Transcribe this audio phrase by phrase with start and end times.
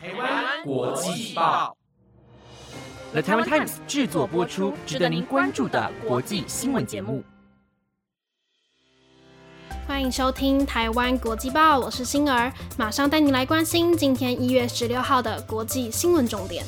[0.00, 1.76] 台湾国际报
[3.10, 7.24] ，The Taiwan Times 制作播出，值得您关注的国际新闻节目。
[9.88, 16.64] 欢迎收听台湾国际报，我是星儿，马上带你来关心今天一月十六号的国际新闻重点。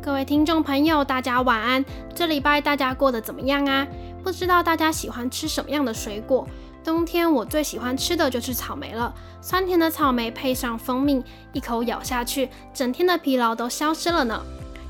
[0.00, 1.84] 各位听众朋友，大家晚安。
[2.14, 3.84] 这礼拜大家过得怎么样啊？
[4.24, 6.48] 不知道大家喜欢吃什么样的水果？
[6.82, 9.14] 冬天我最喜欢吃的就是草莓了。
[9.42, 11.22] 酸甜的草莓配上蜂蜜，
[11.52, 14.42] 一口咬下去，整天的疲劳都消失了呢。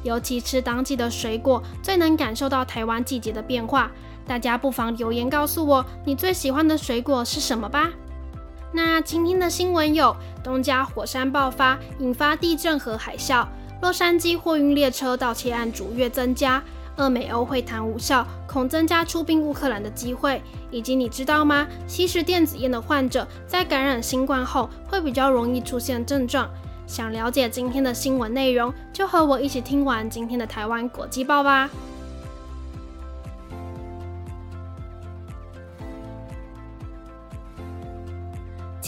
[0.05, 3.91] 尤其吃当季的水果，最能感受到台湾季节的变化。
[4.25, 7.91] 大家不妨留言告诉我，你最喜欢的水果是什么吧。
[8.73, 10.15] 那今天的新闻有：
[10.45, 13.47] 东加火山爆发，引发地震和海啸；
[13.83, 16.63] 洛杉矶货运列车盗窃案逐月增加；
[16.97, 20.41] 俄美欧会谈无效，恐增加出兵乌克兰的机会；
[20.71, 21.67] 以及你知道吗？
[21.87, 26.49] 吸食电子烟的患者在感染新冠后，会比较容易出现症状。
[26.87, 31.69] 想了解今天的新闻内容，就和我一起听完今天的台湾国际报吧。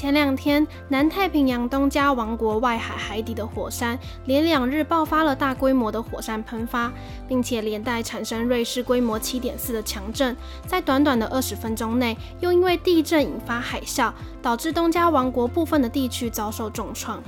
[0.06, 6.92] 前两天，南太平洋东加王国外海海底的火山连两日爆发了大规模的火山喷发，
[7.26, 17.20] 并且连带产生瑞士规模7.4的强震，在短短的二十分钟内，又因为地震引发海啸，导致东加王国部分的地区遭受重创。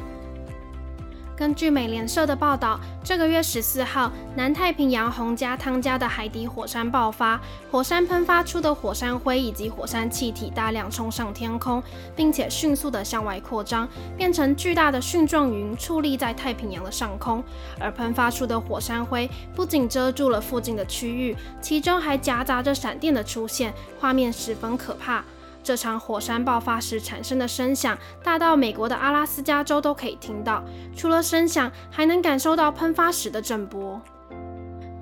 [1.38, 11.80] 根据美联社的报道，这个月十四号，南太平洋洪加汤加的海底火山爆发，火山喷发出的火山灰以及火山气体大量冲上天空，
[12.16, 17.40] 并且迅速的向外扩张，变成巨大的蕈状云矗立在太平洋的上空。
[17.78, 25.22] 而喷发出的火山灰不仅遮住了附近的区域，其中还夹杂着闪电的出现，画面十分可怕。
[25.68, 30.64] 这场火山爆发时产生的声响，大到美国的阿拉斯加州都可以听到。
[30.96, 34.00] 除了声响，还能感受到喷发时的震波。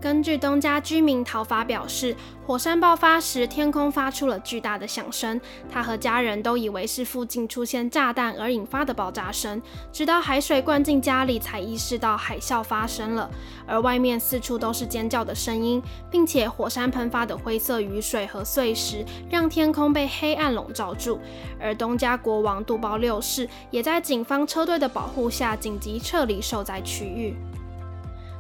[0.00, 2.14] 根据东家居民陶法表示，
[2.46, 5.40] 火山爆发时天空发出了巨大的响声，
[5.70, 13.28] 他和家人都以为是附近出现炸弹而引发的爆炸声，直到海水灌进家里才意识到海啸发生了。
[13.66, 21.18] 而外面四处都是尖叫的声音，并且火山喷发的灰色雨水和碎石让天空被黑暗笼罩住。
[21.58, 27.34] 而东家国王杜包六世也在警方车队的保护下紧急撤离受灾区域。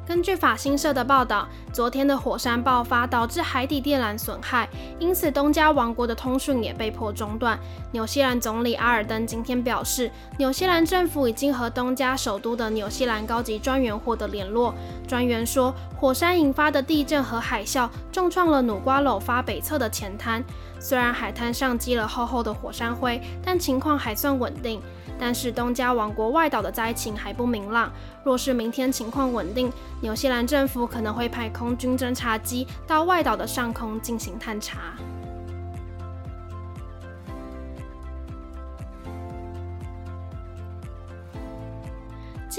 [0.06, 4.68] 根据法新社的报道，昨天的火山爆发导致海底电缆损害，
[5.00, 7.58] 因此东加王国的通讯也被迫中断。
[7.90, 10.08] 纽西兰总理阿尔登今天表示，
[10.38, 14.72] 纽西兰政府已经和东加首都的纽西兰高级专员获得联络。
[15.08, 20.40] 专员说，火山引发的地震和海啸重创了努瓜楼发北侧的前滩，
[20.78, 24.80] 虽然海滩上积了厚厚的火山灰，但情况还算稳定。
[25.18, 27.92] 但是东加王国外岛的灾情还不明朗。
[28.24, 34.94] 若是明天情况稳定，纽西兰政府可能会派空军侦察机到外岛的上空进行探查。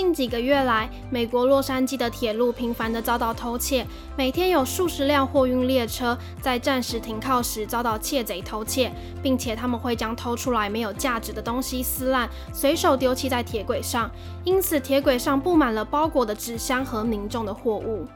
[0.07, 3.85] 近几个月来，美国洛杉矶的铁路频繁地遭到偷窃，
[4.16, 8.90] 每天有数十辆货运列车在暂时停靠时遭到窃贼偷窃，
[9.22, 14.09] 并且他们会将偷出来没有价值的东西撕烂，随手丢弃在铁轨上，
[14.46, 18.07] 因此铁轨上布满了包裹的纸箱和民众的货物。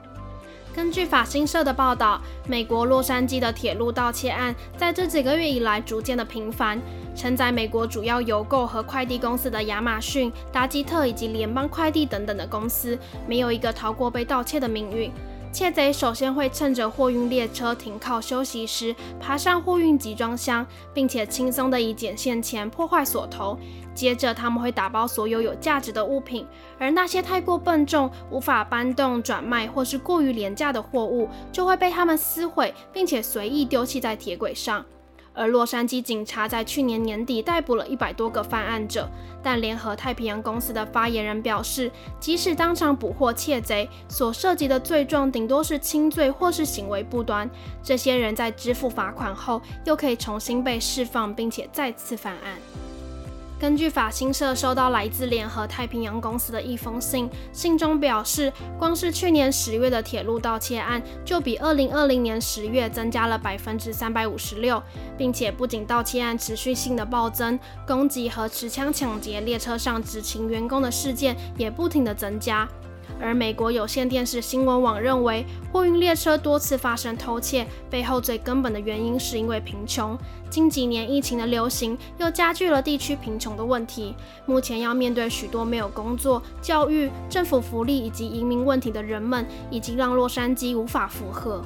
[0.73, 6.79] 根据法新社的报道，美国洛杉矶的铁路盗窃案在这几个月以来逐渐的频繁。
[7.13, 15.11] 承载美国主要邮购和快递公司的亚马逊、达基特以及联邦快递等等的公司，没有一个逃过被盗窃的命运。
[15.51, 23.57] 窃贼首先会趁着货运列车停靠休息时，爬上货运集装箱，并且轻松地以剪线钳破坏锁头。
[23.93, 26.47] 接着，他们会打包所有有价值的物品，
[26.79, 34.85] 而那些太过笨重、无法搬动、转卖或是过于廉价的货物，就会被他们撕毁，并且随意丢弃在铁轨上。
[35.33, 39.09] 而洛杉矶警察在去年年底逮捕了一百多个犯案者，
[39.41, 41.89] 但联合太平洋公司的发言人表示，
[42.19, 47.49] 即使当场捕获窃贼，所涉及的罪状顶多是轻罪或是行为不端。
[47.81, 52.90] 这些人在支付罚款后，又可以重新被释放，并且再次犯案。
[53.61, 64.81] 根据法新社收到来自联合太平洋公司的一封信，信中表示，光是去年十月的铁路盗窃案就比二零二零年十月增加了百分之三百五十六，
[65.15, 72.67] 并且不仅盗窃案持续性的暴增，攻击和持枪抢劫列车上执勤员工的事件也不停的增加。
[73.19, 80.17] 而美国有线电视新闻网认为，货运列车多次发生偷窃，背后最根本的原因是因为贫穷。
[80.49, 84.13] 近几年疫情的流行又加剧了地区贫穷的问题。
[84.45, 91.63] 目前要面对许多没有工作、教育、政府福利以及移民问题的人们，已经让洛杉矶无法负荷。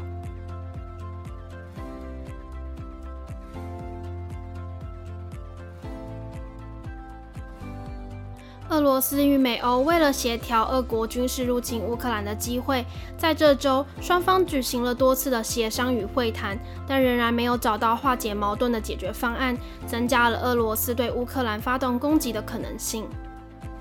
[8.75, 12.85] 俄罗斯与美欧为了协调俄国军事入侵乌克兰的机会，
[13.17, 19.57] 在这周双方举行了多次的协商与会谈，但仍然没有找到化解矛盾的解决方案，
[19.87, 23.07] 增加了俄罗斯对乌克兰发动攻击的可能性。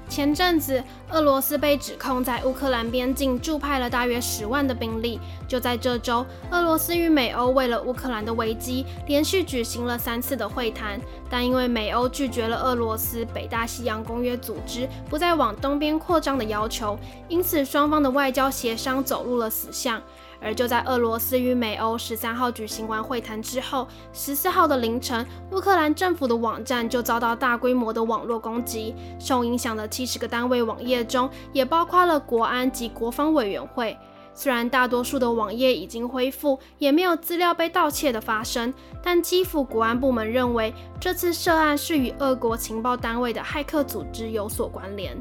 [0.08, 5.18] 前阵子，俄罗斯被指控在乌克兰边境驻派了大约十万的兵力。
[5.48, 11.00] 就在这周，俄罗斯与美欧为了乌克兰的危机，连续举行了三次的会谈。
[11.28, 16.96] 但因为美欧拒绝了俄罗斯北大西洋公约组织不再往东边扩张的要求，
[17.28, 20.00] 因此双方的外交协商走入了死巷。
[20.44, 28.94] 而就在俄罗斯与美欧十三号举行完会谈之后，十四号的凌晨，乌克兰政府的网站就遭到大规模的网络攻击。
[29.19, 33.96] 受影响的七十个单位网页中，也包括了国安及国防委员会。
[34.37, 45.17] 虽然大多数的网页已经恢复，也没有资料被盗窃的发生，但基辅国安部门认为，这次涉案是与俄国情报单位的骇客组织有所关联。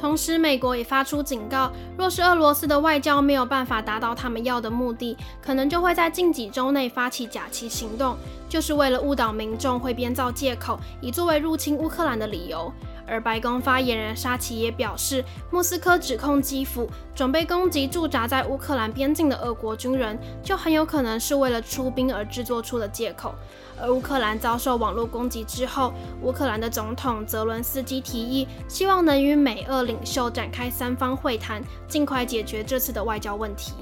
[0.00, 8.16] 同时，美国也发出警告，若是俄罗斯的外交没有办法达到他们要的目的，可能就会在近几周内发起假旗行动，
[8.48, 12.72] 就是为了误导民众，会编造借口，以作为入侵乌克兰的理由。
[13.10, 23.34] 而白宫发言人沙奇也表示，莫斯科指控基辅准备攻击驻扎在乌克兰边境的俄国军人，就很有可能是为了出兵而制作出的借口。
[23.82, 25.92] 而乌克兰遭受网络攻击之后，
[26.22, 33.72] 乌克兰的总统泽伦斯基提议，希望能与美俄领袖展开三方会谈，尽快解决这次的外交问题。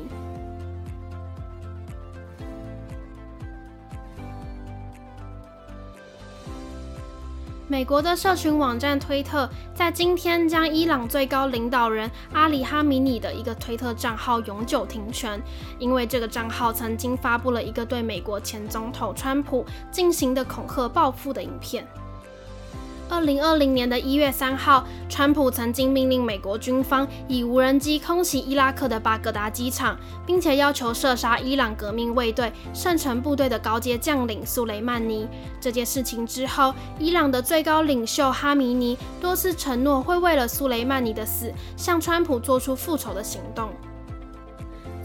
[7.70, 15.38] 美国的社群网站推特在今天将伊朗最高领导人阿里哈米尼的一个推特账号永久停权，
[15.78, 21.86] 因为这个账号曾经发布了一个对美国前总统川普进行的恐吓报复的影片。
[23.10, 35.26] 二零二零年的一月三号，川普曾经命令美国军方以无人机空袭伊拉克的巴格达机场，并且要求射杀伊朗革命卫队圣城部队的高阶将领苏雷曼尼。
[35.60, 43.70] 这件事情之后，伊朗的最高领袖哈米尼多次承诺会为了苏雷曼尼的死，向川普做出复仇的行动。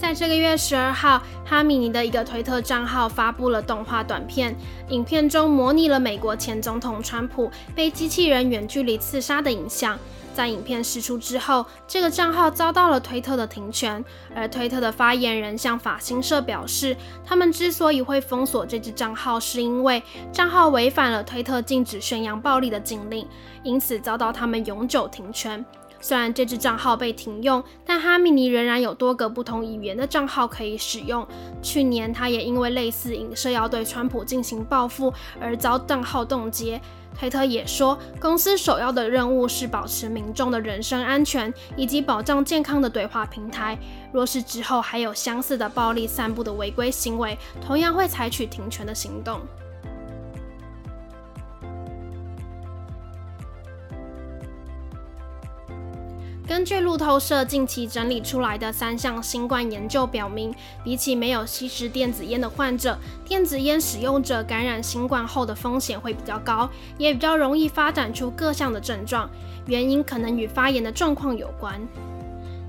[0.03, 4.53] 在这个月十二号，哈米尼的一个推特账号发布了动画短片，
[4.89, 9.97] 影片中模拟了美国前总统川普被机器人远距离刺杀的影像。
[10.33, 14.03] 在影片释出之后，这个账号遭到了推特的停权，
[14.35, 20.03] 而推特的发言人向法新社表示，他们之所以会封锁这支账号，是因为
[20.33, 23.25] 账号违反了推特禁止宣扬暴力的禁令，
[23.63, 25.63] 因此遭到他们永久停权。
[26.03, 31.25] 虽然这支账号被停用，但哈米尼仍然有多个不同语言的账号可以使用。
[31.61, 36.81] 去年，他也因为类似影射要对川普进行报复而遭账号冻结。
[37.17, 43.77] 推特也说，公司首要的任务是保持民众的人身安全以及保障健康的对话平台。
[44.11, 49.39] 若是之后还有相似的暴力散布的违规行为，同样会采取停权的行动。
[56.45, 69.29] 根据路透社近期整理出来的三项新冠研究表明，比起没有吸食电子烟的患者，电子烟使用者感染新冠后的风险会比较高，也比较容易发展出各项的症状。
[69.67, 71.79] 原因可能与发炎的状况有关。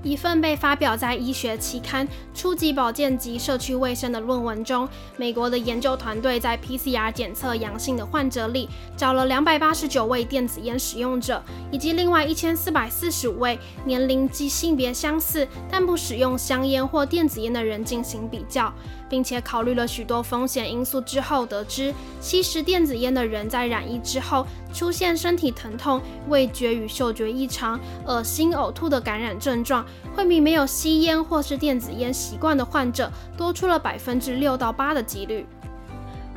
[0.05, 18.71] 一份被发表在医学期刊《初级保健及社区卫生》的论文中，美国的研究团队在 PCR 检测阳性的患者里，找了两百八十九位电子烟使用者，以及另外一千四百四十五位年龄及性别相似但不使用香烟或电子烟的人进行比较。
[19.09, 29.85] 并且考虑了许多风险因素之后，得知吸食电子烟的人在染疫之后出现身体疼痛、味觉与嗅觉异常、恶心、呕吐的感染症状，
[30.15, 35.45] 会比没有吸烟或是电子烟习惯的患者多出了百分之六到八的几率。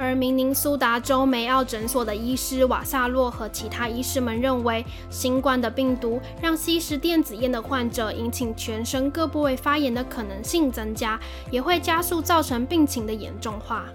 [0.00, 11.18] 而明尼苏达州梅奥诊所的医师瓦萨洛和其他医师们认为，新冠的病毒让吸食电子烟的患者引起全身各部位发炎的可能性增加，
[11.50, 13.86] 也会加速造成病情的严重化。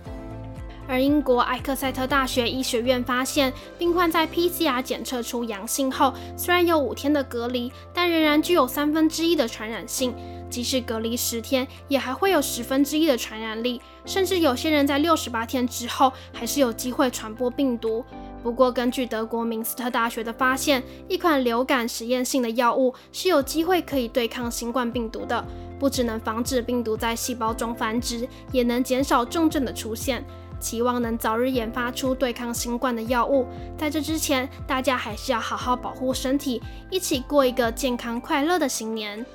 [0.86, 10.14] 而英国埃克塞特大学医学院发现，病患在 PCR 检测出阳性后，虽然有五天的隔离，但仍然具有三分之一的传染性。
[10.54, 18.06] 即使隔离十天，也还会有十分之一的传染力，甚至有些人在六十八天之后，还是有机会传播病毒。
[18.44, 25.44] 不过，根据德国明斯特大学的发现，一款流感实验性的药物是有机会可以对抗新冠病毒的，
[25.80, 30.24] 不只能防止病毒在细胞中繁殖，也能减少重症的出现。
[30.60, 33.48] 期望能早日研发出对抗新冠的药物。
[33.76, 39.26] 在这之前，大家还是要好好保护身体，一起过一个健康快乐的新年。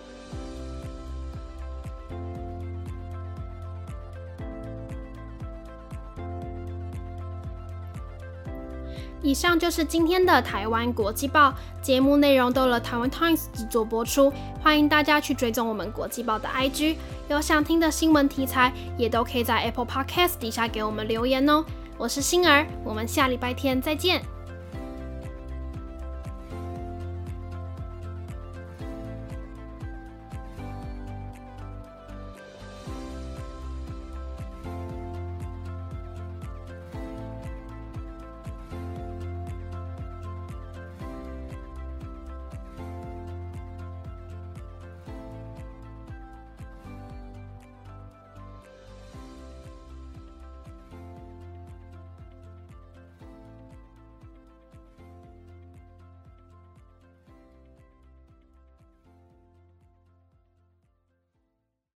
[9.29, 14.33] 以上就是今天的台湾国际报节目内容，都由台湾 Times 制作播出。
[14.63, 16.97] 欢迎大家去追踪我们国际报的 IG，
[17.29, 21.63] 有想听的新闻题材，也都可以在 Apple Podcast 底下给我们留言哦。
[21.99, 24.38] 我是星儿，我们下礼拜天再见。